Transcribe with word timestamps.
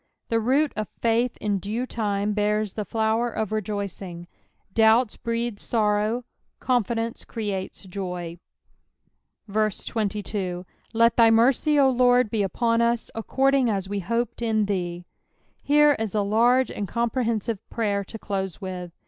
The 0.29 0.39
root 0.39 0.73
of 0.75 0.87
faith 0.99 1.37
in 1.37 1.59
due 1.59 1.85
lime 1.95 2.33
bean 2.33 2.65
the 2.75 2.85
flower 2.89 3.29
of 3.29 3.51
rejoicing. 3.51 4.25
Doubts 4.73 5.15
breed 5.15 5.59
sorrow, 5.59 6.25
confidence 6.59 7.23
creates 7.23 7.83
joy. 7.83 8.39
PBALM 9.47 9.51
THB 9.51 9.53
THIBTY 9.53 9.63
TQIRD. 9.63 9.95
121 9.95 10.09
22 10.09 10.65
Let 10.93 11.17
thy 11.17 11.29
mercy, 11.29 11.77
O 11.77 11.89
LORD, 11.91 12.31
be 12.31 12.41
upon 12.41 12.81
us, 12.81 13.11
according 13.13 13.69
as 13.69 13.87
we 13.87 13.99
hope 13.99 14.41
in 14.41 14.65
thee. 14.65 15.05
Here 15.61 15.93
is 15.99 16.15
a 16.15 16.21
large 16.23 16.71
and 16.71 16.87
comprcheiiBive 16.87 17.59
prajer 17.71 18.03
to 18.03 18.17
close 18.17 18.57
witb. 18.57 18.89